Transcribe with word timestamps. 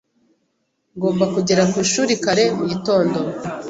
Ngomba 0.95 1.25
kugera 1.33 1.63
ku 1.71 1.75
ishuri 1.85 2.13
kare 2.23 2.43
mu 2.57 2.63
gitondo. 2.71 3.19